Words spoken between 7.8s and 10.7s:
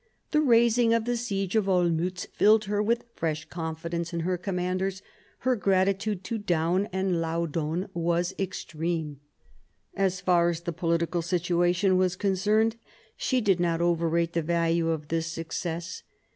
was extreme. As far as